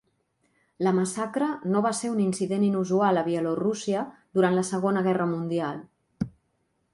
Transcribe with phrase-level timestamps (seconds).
[0.85, 4.07] La massacre no va ser un incident inusual a Bielorússia
[4.39, 5.79] durant la Segona Guerra Mundial.